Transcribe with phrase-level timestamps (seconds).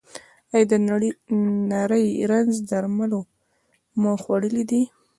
[0.55, 0.73] ایا د
[1.71, 3.11] نري رنځ درمل
[4.01, 4.81] مو خوړلي دي؟